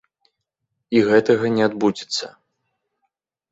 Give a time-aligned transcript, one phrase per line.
[0.97, 2.25] І гэтага не адбудзецца.